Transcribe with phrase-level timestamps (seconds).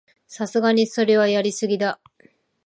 [0.25, 2.01] さすがにそれはやりすぎだ